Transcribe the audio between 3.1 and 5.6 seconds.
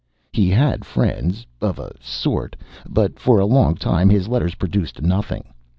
for a long time his letters produced nothing.